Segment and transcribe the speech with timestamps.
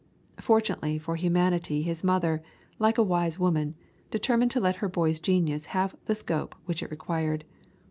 [0.39, 2.41] Fortunately for humanity his mother,
[2.79, 3.75] like a wise woman,
[4.09, 7.45] determined to let her boy's genius have the scope which it required.